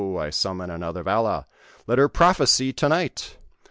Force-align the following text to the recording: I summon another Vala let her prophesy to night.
I 0.17 0.31
summon 0.31 0.71
another 0.71 1.03
Vala 1.03 1.45
let 1.85 1.99
her 1.99 2.09
prophesy 2.09 2.73
to 2.73 2.89
night. 2.89 3.37